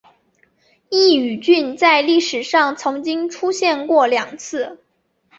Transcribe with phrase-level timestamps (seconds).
[0.89, 4.79] 刈羽郡在历史上曾经出现过两次。